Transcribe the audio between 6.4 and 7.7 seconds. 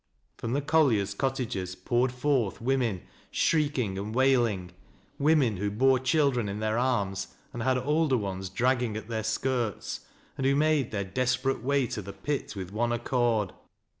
in their arms and